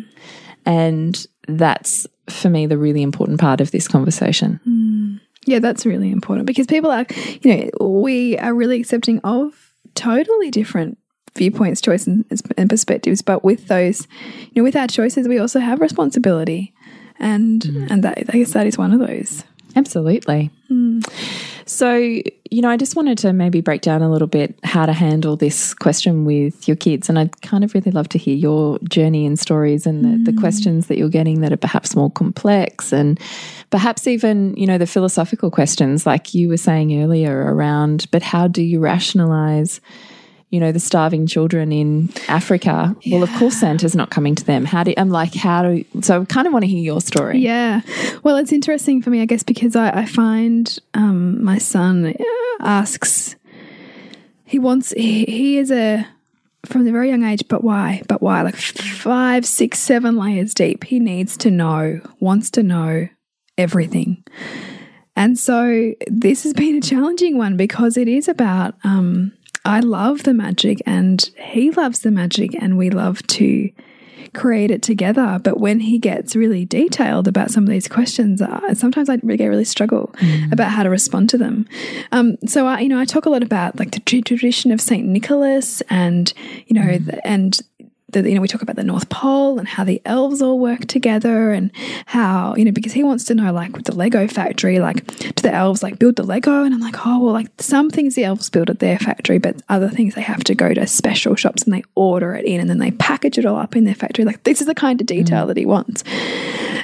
[0.64, 4.60] and that's for me the really important part of this conversation.
[4.64, 5.16] Hmm.
[5.46, 7.06] Yeah, that's really important because people are,
[7.40, 10.98] you know, we are really accepting of totally different
[11.36, 13.22] viewpoints, choices, and perspectives.
[13.22, 14.06] But with those,
[14.50, 16.74] you know, with our choices, we also have responsibility,
[17.18, 19.44] and and that I guess that is one of those.
[19.74, 20.50] Absolutely.
[21.68, 24.94] So, you know, I just wanted to maybe break down a little bit how to
[24.94, 27.10] handle this question with your kids.
[27.10, 30.36] And I'd kind of really love to hear your journey and stories and the, the
[30.36, 30.40] mm.
[30.40, 33.20] questions that you're getting that are perhaps more complex and
[33.68, 38.48] perhaps even, you know, the philosophical questions like you were saying earlier around, but how
[38.48, 39.82] do you rationalize?
[40.50, 42.96] You know, the starving children in Africa.
[43.10, 44.64] Well, of course, Santa's not coming to them.
[44.64, 47.38] How do I'm like, how do so I kind of want to hear your story.
[47.38, 47.82] Yeah.
[48.22, 52.24] Well, it's interesting for me, I guess, because I, I find um, my son uh,
[52.60, 53.36] asks,
[54.44, 56.06] he wants, he, he is a,
[56.64, 58.02] from the very young age, but why?
[58.08, 58.40] But why?
[58.40, 60.84] Like five, six, seven layers deep.
[60.84, 63.08] He needs to know, wants to know
[63.58, 64.24] everything.
[65.14, 69.32] And so this has been a challenging one because it is about, um,
[69.68, 73.70] I love the magic and he loves the magic and we love to
[74.32, 75.38] create it together.
[75.42, 79.46] But when he gets really detailed about some of these questions, uh, sometimes I really,
[79.46, 80.14] really struggle
[80.50, 81.66] about how to respond to them.
[82.12, 85.06] Um, so I, you know, I talk a lot about like the tradition of Saint
[85.06, 86.32] Nicholas, and
[86.66, 87.58] you know, the, and
[88.10, 90.86] the, you know, we talk about the North Pole and how the elves all work
[90.86, 91.70] together, and
[92.06, 95.42] how you know because he wants to know like with the Lego factory, like do
[95.42, 96.62] the elves like build the Lego?
[96.62, 99.60] And I'm like, oh well, like some things the elves build at their factory, but
[99.68, 102.70] other things they have to go to special shops and they order it in, and
[102.70, 104.24] then they package it all up in their factory.
[104.24, 105.08] Like this is the kind of mm.
[105.08, 106.02] detail that he wants.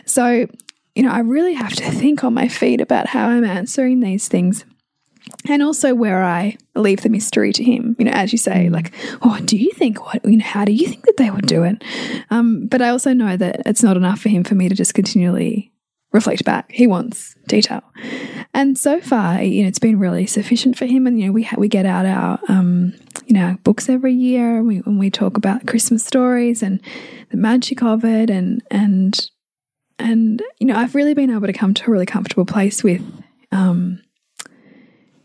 [0.04, 0.46] So
[0.94, 4.28] you know, I really have to think on my feet about how I'm answering these
[4.28, 4.64] things
[5.48, 7.96] and also where I leave the mystery to him.
[7.98, 10.24] You know, as you say, like, oh, do you think what?
[10.24, 11.82] You know, how do you think that they would do it?
[12.30, 14.94] Um, but I also know that it's not enough for him for me to just
[14.94, 15.72] continually
[16.12, 16.70] reflect back.
[16.70, 17.82] He wants detail,
[18.52, 21.06] and so far, you know, it's been really sufficient for him.
[21.06, 22.94] And you know, we we get out our um,
[23.26, 26.80] you know books every year, and we when we talk about Christmas stories and
[27.30, 29.28] the magic of it, and and
[29.98, 33.02] and you know, I've really been able to come to a really comfortable place with.
[33.52, 34.00] Um,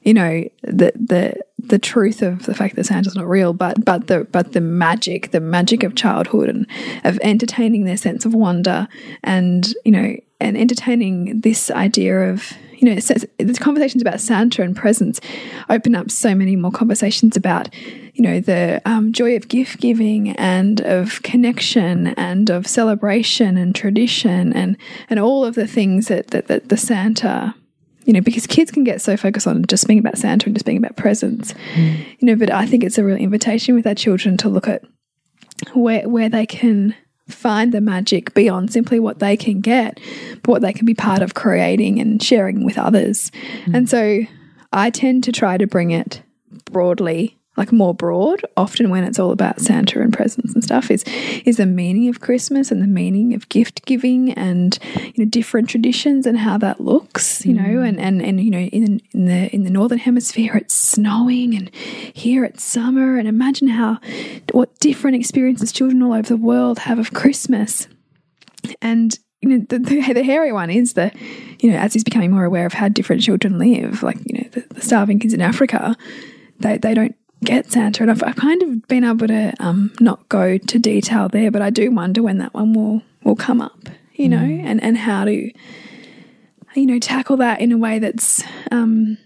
[0.04, 4.08] you know the the the truth of the fact that Santa's not real, but but
[4.08, 6.68] the but the magic, the magic of childhood and
[7.04, 8.88] of entertaining their sense of wonder,
[9.24, 14.74] and you know, and entertaining this idea of you know, the conversations about Santa and
[14.74, 15.20] presents
[15.70, 17.74] open up so many more conversations about
[18.14, 23.76] you know the um, joy of gift giving and of connection and of celebration and
[23.76, 24.78] tradition and
[25.10, 27.54] and all of the things that that, that the Santa
[28.10, 30.66] you know, because kids can get so focused on just being about Santa and just
[30.66, 32.36] being about presents, you know.
[32.36, 34.84] But I think it's a real invitation with our children to look at
[35.74, 36.96] where where they can
[37.28, 40.00] find the magic beyond simply what they can get,
[40.42, 43.32] but what they can be part of creating and sharing with others.
[43.72, 44.22] And so,
[44.74, 46.24] I tend to try to bring it
[46.66, 51.04] broadly like more broad often when it's all about santa and presents and stuff is
[51.46, 55.70] is the meaning of christmas and the meaning of gift giving and you know different
[55.70, 57.88] traditions and how that looks you know mm.
[57.88, 61.74] and and and you know in in the in the northern hemisphere it's snowing and
[61.76, 64.00] here it's summer and imagine how
[64.52, 67.88] what different experiences children all over the world have of christmas.
[68.82, 71.12] And you know the, the, the hairy one is the
[71.60, 74.50] you know as he's becoming more aware of how different children live like you know
[74.52, 75.96] the, the starving kids in africa
[76.60, 78.04] they, they don't get Santa.
[78.04, 81.62] And I've, I've kind of been able to um, not go to detail there, but
[81.62, 85.26] I do wonder when that one will will come up, you know, and and how
[85.26, 85.52] to
[86.76, 89.18] you know tackle that in a way that's um,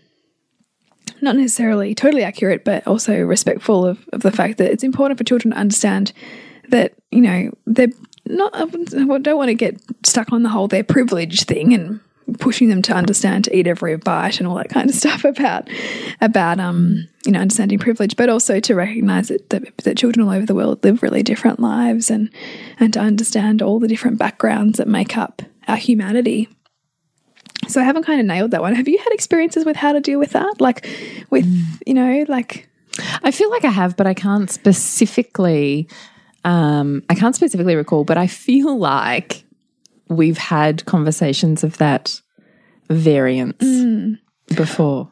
[1.21, 5.23] not necessarily totally accurate, but also respectful of, of the fact that it's important for
[5.23, 6.13] children to understand
[6.69, 7.89] that you know they're
[8.28, 8.56] not.
[8.56, 11.99] I don't want to get stuck on the whole their privilege thing and
[12.39, 15.69] pushing them to understand to eat every bite and all that kind of stuff about
[16.21, 20.33] about um you know understanding privilege but also to recognize that, that that children all
[20.33, 22.29] over the world live really different lives and
[22.79, 26.49] and to understand all the different backgrounds that make up our humanity
[27.67, 28.75] so I haven't kind of nailed that one.
[28.75, 30.59] Have you had experiences with how to deal with that?
[30.59, 30.88] Like
[31.29, 31.45] with,
[31.86, 32.67] you know, like
[33.23, 35.88] I feel like I have, but I can't specifically.
[36.45, 39.42] Um, I can't specifically recall, but I feel like
[40.13, 42.21] we've had conversations of that
[42.89, 44.17] variance mm.
[44.56, 45.12] before.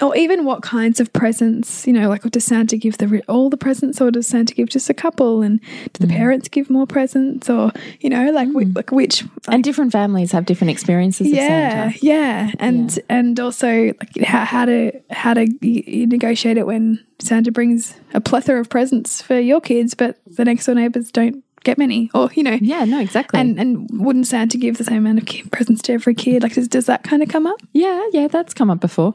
[0.00, 3.50] or even what kinds of presents, you know, like oh, does Santa give the all
[3.50, 5.60] the presents, or does Santa give just a couple, and
[5.92, 6.16] do the mm.
[6.16, 8.76] parents give more presents, or you know, like whi- mm.
[8.76, 11.98] like which and different families have different experiences of yeah, Santa.
[12.00, 17.52] yeah, and and also like how, how to how to you negotiate it when Santa
[17.52, 21.78] brings a plethora of presents for your kids, but the next door neighbors don't get
[21.78, 23.38] many, or you know, Yeah, no, exactly.
[23.40, 26.42] and and wouldn't Santa give the same amount of presents to every kid?
[26.42, 27.60] Like, does, does that kind of come up?
[27.72, 29.14] Yeah, yeah, that's come up before.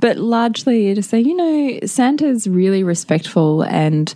[0.00, 4.12] But largely to say, you know, Santa's really respectful and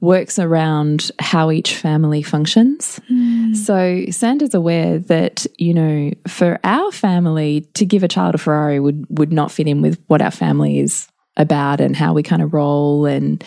[0.00, 3.00] works around how each family functions.
[3.08, 3.52] Hmm.
[3.54, 8.78] So Santa's aware that, you know, for our family to give a child a Ferrari
[8.78, 12.42] would would not fit in with what our family is about and how we kind
[12.42, 13.42] of roll and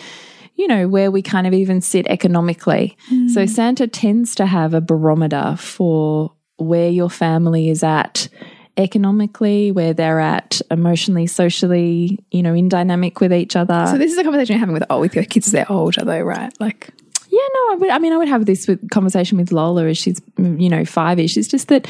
[0.62, 2.96] you know, where we kind of even sit economically.
[3.08, 3.50] So mm.
[3.50, 8.28] Santa tends to have a barometer for where your family is at
[8.76, 13.86] economically, where they're at emotionally, socially, you know, in dynamic with each other.
[13.88, 16.04] So this is a conversation you're having with oh, with your kids as they're older,
[16.04, 16.52] though, right?
[16.60, 16.90] Like,
[17.34, 17.90] Yeah, no, I would.
[17.90, 20.84] I mean, I would have this with, conversation with Lola as she's, mm, you know,
[20.84, 21.38] five ish.
[21.38, 21.86] It's just that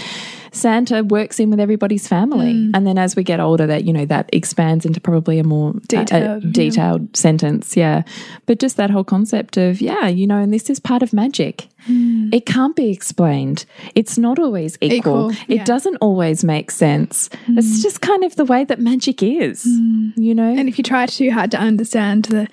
[0.52, 2.70] Santa works in with everybody's family, Mm.
[2.74, 5.72] and then as we get older, that you know that expands into probably a more
[5.88, 6.52] Detailed, a, yeah.
[6.52, 7.76] detailed sentence.
[7.76, 8.02] Yeah,
[8.46, 11.66] but just that whole concept of yeah, you know, and this is part of magic.
[11.88, 13.64] It can't be explained.
[13.96, 14.92] It's not always equal.
[14.92, 14.96] Mm.
[14.98, 15.62] Equal, It yeah.
[15.62, 15.66] Mm.
[15.66, 17.28] doesn't always make sense.
[17.48, 19.64] It's just kind of the way that magic is.
[19.66, 22.46] You know, and if you try too hard to understand the,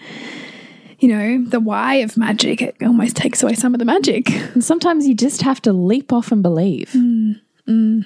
[1.00, 4.30] you know, the why of magic, it almost takes away some of the magic.
[4.54, 6.90] And sometimes you just have to leap off and believe.
[6.96, 8.06] Mm, And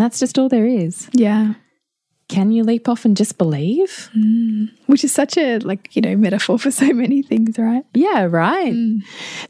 [0.00, 1.08] that's just all there is.
[1.12, 1.54] Yeah,
[2.28, 4.10] Can you leap off and just believe?
[4.86, 7.84] which is such a like you know metaphor for so many things, right?
[7.94, 8.74] Yeah, right.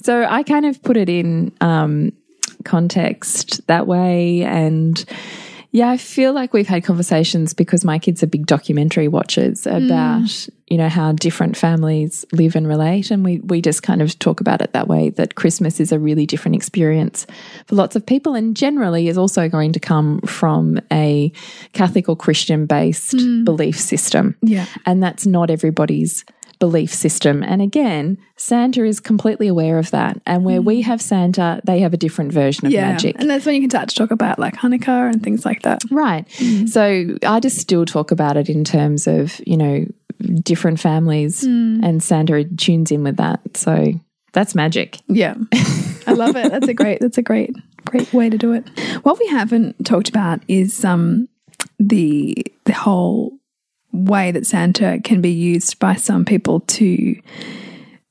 [0.02, 2.12] So I kind of put it in um,
[2.64, 4.42] context that way.
[4.42, 5.04] And
[5.74, 10.20] yeah, I feel like we've had conversations because my kids are big documentary watchers about,
[10.20, 10.50] mm.
[10.68, 13.10] you know, how different families live and relate.
[13.10, 15.98] And we, we just kind of talk about it that way that Christmas is a
[15.98, 17.26] really different experience
[17.66, 21.32] for lots of people and generally is also going to come from a
[21.72, 23.42] Catholic or Christian based mm.
[23.42, 24.36] belief system.
[24.42, 24.66] Yeah.
[24.84, 26.22] And that's not everybody's
[26.62, 27.42] belief system.
[27.42, 30.22] And again, Santa is completely aware of that.
[30.24, 30.84] And where we mm.
[30.84, 33.16] have Santa, they have a different version of Yeah, magic.
[33.18, 35.82] and that's when you can start to talk about like Hanukkah and things like that.
[35.90, 36.24] Right.
[36.38, 36.68] Mm.
[36.68, 39.86] So I just still talk about it in terms of, you know,
[40.44, 41.82] different families mm.
[41.82, 43.40] and Santa tunes in with that.
[43.56, 43.94] So
[44.32, 45.00] that's magic.
[45.08, 45.34] Yeah.
[46.06, 46.48] I love it.
[46.48, 48.68] That's a great that's a great great way to do it.
[49.02, 51.28] What we haven't talked about is um
[51.80, 53.32] the the whole
[53.92, 57.20] way that Santa can be used by some people to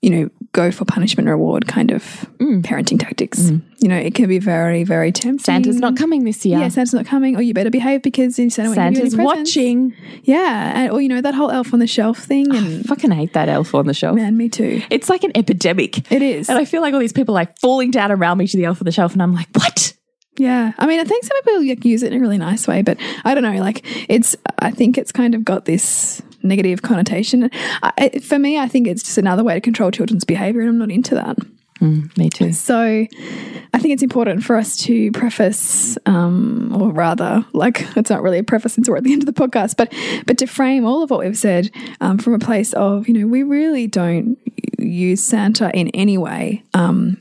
[0.01, 2.03] you know go for punishment reward kind of
[2.39, 2.61] mm.
[2.61, 3.39] parenting tactics.
[3.39, 3.61] Mm.
[3.79, 5.43] You know, it can be very very tempting.
[5.43, 6.59] Santa's not coming this year.
[6.59, 9.15] Yeah, Santa's not coming, or you better behave because Santa won't give you any Santa's
[9.15, 9.95] watching.
[10.23, 13.33] Yeah, and, or you know that whole elf on the shelf thing, and Fucking hate
[13.33, 14.15] that elf on the shelf.
[14.15, 14.81] man, me too.
[14.89, 16.11] It's like an epidemic.
[16.11, 16.49] It is.
[16.49, 18.65] And I feel like all these people are like falling down around me to the
[18.65, 19.13] elf on the shelf.
[19.13, 19.93] And I'm like, what?
[20.41, 22.81] Yeah, I mean, I think some people like, use it in a really nice way,
[22.81, 23.61] but I don't know.
[23.61, 27.51] Like, it's I think it's kind of got this negative connotation.
[27.83, 30.79] I, for me, I think it's just another way to control children's behavior, and I'm
[30.79, 31.37] not into that.
[31.79, 32.53] Me too.
[32.53, 38.23] So, I think it's important for us to preface, um, or rather, like it's not
[38.23, 39.93] really a preface since we're at the end of the podcast, but
[40.25, 41.69] but to frame all of what we've said
[42.01, 44.39] um, from a place of you know we really don't
[44.79, 46.63] use Santa in any way.
[46.73, 47.19] Um,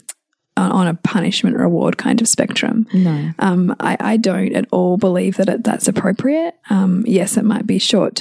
[0.57, 2.87] on on a punishment reward kind of spectrum.
[2.93, 3.31] No.
[3.39, 6.55] Um, I, I don't at all believe that it, that's appropriate.
[6.71, 8.15] Um, yes, it might be short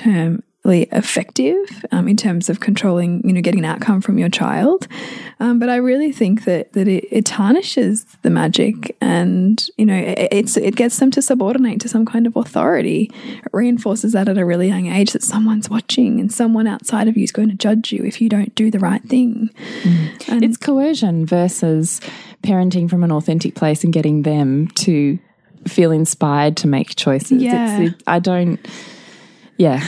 [0.69, 4.87] termly effective um, in terms of controlling, you know, getting an outcome from your child.
[5.39, 9.95] Um, but I really think that that it, it tarnishes the magic, and you know,
[9.95, 13.11] it, it's it gets them to subordinate to some kind of authority.
[13.13, 17.17] It reinforces that at a really young age that someone's watching and someone outside of
[17.17, 19.49] you is going to judge you if you don't do the right thing.
[20.27, 22.01] And- It's coercion versus
[22.43, 25.19] parenting from an authentic place and getting them to
[25.67, 27.41] feel inspired to make choices.
[27.41, 27.79] Yeah.
[27.79, 28.59] It's, it, I don't,
[29.57, 29.81] yeah,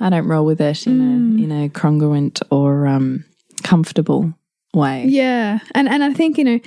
[0.00, 1.40] I don't roll with it in Mm.
[1.40, 3.24] a in a congruent or um,
[3.62, 4.34] comfortable
[4.74, 5.06] way.
[5.06, 6.60] Yeah, and and I think you know,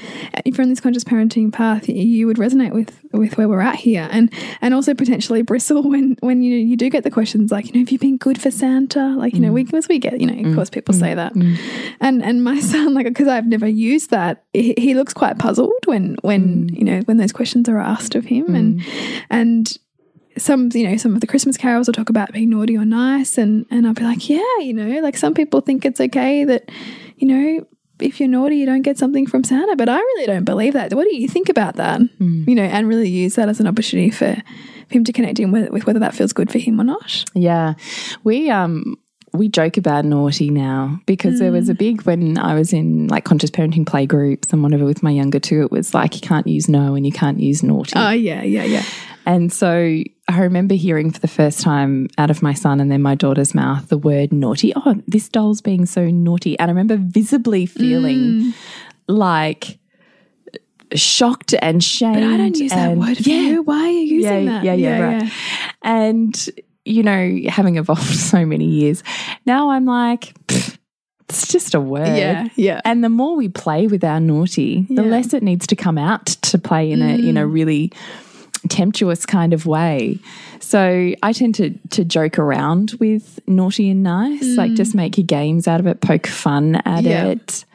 [0.45, 3.75] if you're on this conscious parenting path, you would resonate with with where we're at
[3.75, 7.67] here, and and also potentially bristle when when you you do get the questions like
[7.67, 9.15] you know, have you been good for Santa?
[9.17, 9.53] Like you know, mm.
[9.53, 10.55] we because we get you know, of mm.
[10.55, 11.15] course, people say mm.
[11.15, 11.33] that,
[11.99, 15.85] and and my son like because I've never used that, he, he looks quite puzzled
[15.85, 18.83] when when you know when those questions are asked of him, and
[19.29, 19.77] and
[20.37, 23.37] some you know some of the christmas carols will talk about being naughty or nice
[23.37, 26.69] and and i'll be like yeah you know like some people think it's okay that
[27.17, 27.65] you know
[27.99, 30.93] if you're naughty you don't get something from santa but i really don't believe that
[30.93, 34.09] what do you think about that you know and really use that as an opportunity
[34.09, 34.35] for
[34.91, 37.25] for him to connect in with, with whether that feels good for him or not.
[37.33, 37.75] Yeah.
[38.23, 38.97] We um
[39.33, 41.77] we joke about naughty now because there was a mm.
[41.77, 45.39] big when I was in like conscious parenting play groups and whatever with my younger
[45.39, 47.93] two, it was like you can't use no and you can't use naughty.
[47.95, 48.83] Oh yeah, yeah, yeah.
[49.25, 53.01] and so I remember hearing for the first time out of my son and then
[53.01, 54.73] my daughter's mouth the word naughty.
[54.75, 56.59] Oh, this doll's being so naughty.
[56.59, 58.53] And I remember visibly feeling mm.
[59.07, 59.79] like
[60.93, 62.15] shocked and shamed.
[62.15, 63.63] But I don't use that word for yeah, you.
[63.63, 64.63] Why are you using yeah, that?
[64.65, 65.31] Yeah, yeah, right.
[65.81, 66.49] And,
[66.91, 69.03] you know, having evolved so many years,
[69.45, 70.33] now I'm like,
[71.29, 72.17] it's just a word.
[72.17, 72.81] Yeah, yeah.
[72.83, 75.01] And the more we play with our naughty, the Yeah.
[75.03, 75.09] Mm.
[75.11, 77.91] less it needs to come out to play in a in a really
[78.69, 80.19] temptuous kind of way.
[80.59, 85.25] So I tend to to joke around with naughty and nice, like just make your
[85.25, 87.09] games out of it, poke fun at Mm.
[87.09, 87.25] Yeah.
[87.27, 87.65] it.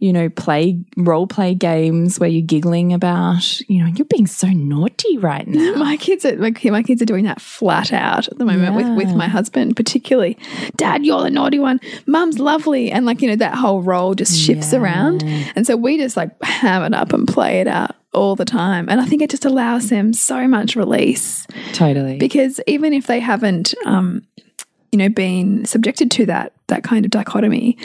[0.00, 4.48] You know, play role play games where you're giggling about, you know, you're being so
[4.48, 5.74] naughty right now.
[5.74, 8.88] My kids are like my kids are doing that flat out at the moment with,
[8.96, 10.36] with my husband, particularly.
[10.76, 11.80] Dad, you're the naughty one.
[12.06, 12.90] Mum's lovely.
[12.90, 15.22] And like, you know, that whole role just shifts around.
[15.54, 18.88] And so we just like ham it up and play it out all the time.
[18.88, 21.46] And I think it just allows them so much release.
[21.72, 22.18] Totally.
[22.18, 24.26] Because even if they haven't um,
[24.92, 27.76] you know, been subjected to that that kind of dichotomy,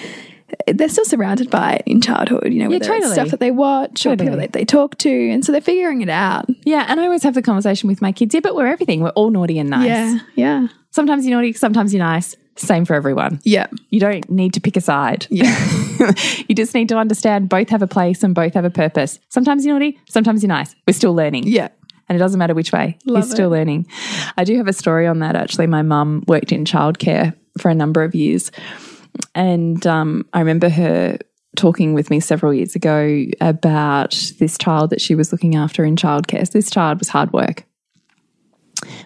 [0.67, 3.13] they're still surrounded by it in childhood, you know, whether totally.
[3.13, 5.29] stuff that they watch or people that they talk to.
[5.31, 6.49] And so they're figuring it out.
[6.63, 8.33] yeah, and I always have the conversation with my kids.
[8.33, 9.01] Yeah, but we're everything.
[9.01, 9.87] We're all naughty and nice.
[9.87, 10.19] Yeah.
[10.35, 10.67] Yeah.
[10.91, 12.35] Sometimes you're naughty, sometimes you're nice.
[12.57, 13.41] Same for everyone.
[13.43, 13.67] Yeah.
[13.89, 15.27] You don't need to pick a side.
[15.29, 15.53] Yeah.
[16.47, 19.19] you just need to understand both have a place and both have a purpose.
[19.29, 20.73] Sometimes you're naughty, sometimes you're nice.
[20.87, 21.47] We're still learning.
[21.47, 21.67] Yeah.
[22.07, 22.97] And it doesn't matter which way.
[23.05, 23.57] Love you're still it.
[23.57, 23.87] learning.
[24.37, 25.67] I do have a story on that actually.
[25.67, 28.51] My mum worked in childcare for a number of years.
[29.33, 31.17] And um, I remember her
[31.55, 35.95] talking with me several years ago about this child that she was looking after in
[35.95, 36.45] childcare.
[36.45, 37.65] So this child was hard work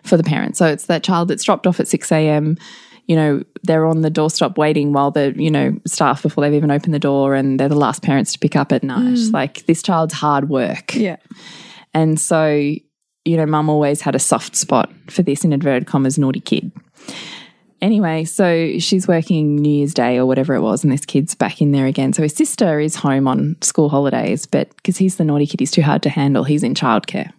[0.04, 0.58] for the parents.
[0.60, 2.58] So it's that child that's dropped off at 6 a.m.
[3.08, 6.72] You know, they're on the doorstep waiting while the, you know, staff before they've even
[6.72, 9.18] opened the door and they're the last parents to pick up at night.
[9.32, 10.96] Like this child's hard work.
[10.96, 11.18] Yeah.
[11.94, 12.48] And so,
[13.26, 16.72] you know, mum always had a soft spot for this in inverted commas naughty kid.
[17.82, 21.62] Anyway, so she's working New Year's Day or whatever it was, and this kid's back
[21.62, 22.12] in there again.
[22.14, 25.72] So his sister is home on school holidays, but because he's the naughty kid, he's
[25.72, 26.44] too hard to handle.
[26.44, 27.32] He's in childcare.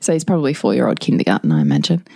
[0.00, 2.06] So he's probably four year old kindergarten, I imagine.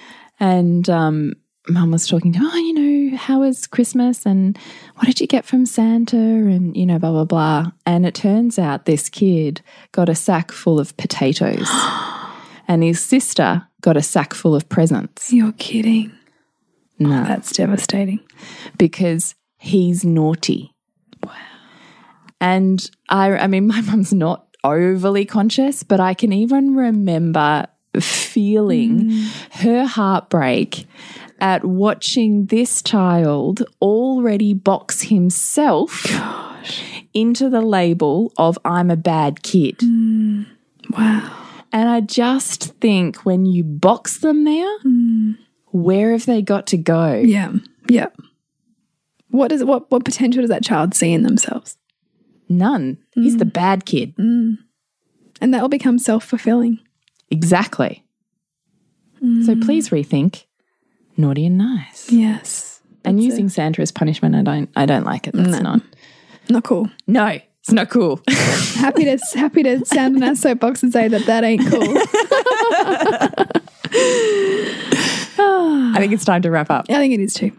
[0.41, 1.35] And um,
[1.69, 4.59] mum was talking to him, oh, you know, how was Christmas and
[4.97, 7.73] what did you get from Santa and, you know, blah, blah, blah.
[7.87, 11.69] And it turns out this kid got a sack full of potatoes
[12.69, 15.33] and his sister got a sack full of presents.
[15.33, 16.13] You're kidding.
[17.03, 18.21] No, That's devastating.
[18.79, 20.75] because he's naughty.
[21.25, 21.33] Wow.
[22.41, 27.67] And I, I mean, my mum's not overly conscious, but I can even remember
[28.01, 29.31] feeling mm.
[29.63, 30.87] her heartbreak
[31.41, 36.83] at watching this child already box himself Gosh.
[37.13, 39.79] into the label of I'm a bad kid.
[39.79, 40.47] Mm.
[40.91, 41.39] Wow.
[41.73, 45.37] And I just think when you box them there, mm.
[45.73, 47.15] Where have they got to go?
[47.15, 47.53] Yeah.
[47.89, 48.09] Yeah.
[49.29, 51.77] What is what what potential does that child see in themselves?
[52.49, 52.99] None.
[53.15, 53.53] He's the mm.
[53.53, 54.15] bad kid.
[54.17, 54.59] Mm.
[55.41, 56.79] And that will become self fulfilling.
[57.31, 58.05] Exactly.
[59.21, 59.65] So mm.
[59.65, 60.45] please rethink
[61.17, 62.11] naughty and nice.
[62.11, 62.83] Yes.
[63.05, 65.35] and using Santa as punishment, I don't I don't like it.
[65.35, 65.81] That's not
[66.51, 66.91] Not cool.
[67.07, 68.21] No, it's not cool.
[68.29, 71.97] Happy to happy to sound in our soapbox and say that that ain't cool.
[75.53, 76.87] I think it's time to wrap up.
[76.89, 77.53] I think it is too.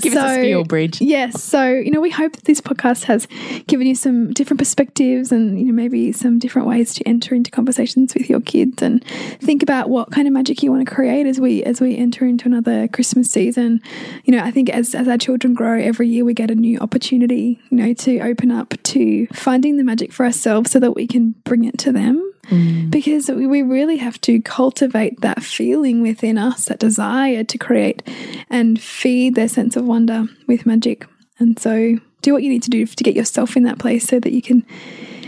[0.00, 1.00] Give us a spiel, Bridge.
[1.00, 1.42] Yes.
[1.42, 3.28] So, you know, we hope that this podcast has
[3.68, 7.50] given you some different perspectives and, you know, maybe some different ways to enter into
[7.50, 9.04] conversations with your kids and
[9.40, 12.26] think about what kind of magic you want to create as we as we enter
[12.26, 13.80] into another Christmas season.
[14.24, 16.78] You know, I think as as our children grow every year we get a new
[16.80, 21.06] opportunity, you know, to open up to finding the magic for ourselves so that we
[21.06, 22.90] can bring it to them Mm.
[22.90, 28.02] because we we really have to cultivate that feeling within us, that desire to create
[28.50, 31.06] and feed their sense of wonder with magic.
[31.38, 34.20] And so, do what you need to do to get yourself in that place so
[34.20, 34.64] that you can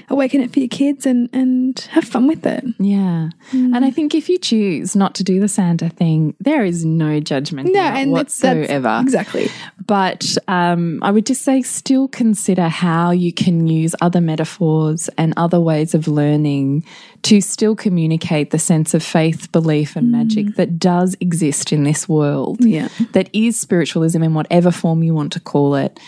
[0.08, 2.64] awaken it for your kids and, and have fun with it.
[2.78, 3.30] Yeah.
[3.52, 7.20] And I think if you choose not to do the Santa thing, there is no
[7.20, 8.98] judgment No, and that's, that's whatsoever.
[9.02, 9.48] exactly.
[9.84, 15.32] But um, I would just say still consider how you can use other metaphors and
[15.36, 16.84] other ways of learning
[17.22, 22.08] to still communicate the sense of faith, belief, and magic that does exist in this
[22.08, 22.64] world.
[22.64, 22.88] Yeah.
[23.12, 25.98] That is spiritualism in whatever form you want to call it.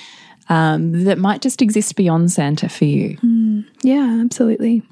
[0.51, 3.19] Um, that might just exist beyond Santa for you.
[3.83, 4.83] Yeah, absolutely.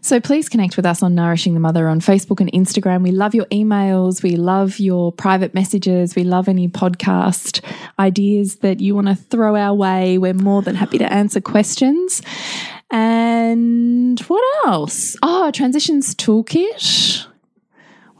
[0.00, 3.02] So please connect with us on Nourishing the Mother on Facebook and Instagram.
[3.02, 4.22] We love your emails.
[4.22, 6.14] We love your private messages.
[6.14, 7.64] We love any podcast
[7.98, 10.16] ideas that you want to throw our way.
[10.18, 12.22] We're more than happy to answer questions.
[12.90, 15.16] And what else?
[15.22, 17.26] Oh, transitions toolkit.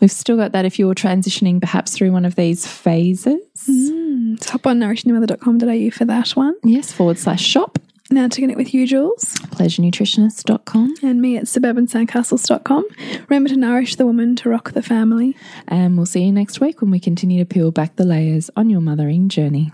[0.01, 3.41] We've still got that if you're transitioning perhaps through one of these phases.
[3.69, 6.55] Mm, so hop on nourishingthemother.com.au for that one.
[6.63, 7.79] Yes, forward slash shop.
[8.11, 9.35] Now to connect with you, Jules.
[9.51, 10.95] Pleasurenutritionist.com.
[11.03, 12.87] And me at suburbansandcastles.com.
[13.29, 15.37] Remember to nourish the woman to rock the family.
[15.67, 18.71] And we'll see you next week when we continue to peel back the layers on
[18.71, 19.73] your mothering journey.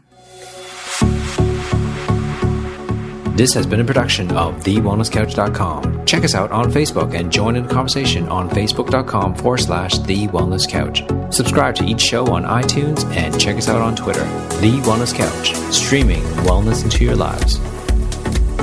[3.37, 6.07] This has been a production of TheWellnessCouch.com.
[6.07, 10.29] Check us out on Facebook and join in the conversation on Facebook.com forward slash The
[10.29, 11.03] Wellness Couch.
[11.35, 14.23] Subscribe to each show on iTunes and check us out on Twitter.
[14.61, 17.59] The Wellness Couch, streaming wellness into your lives.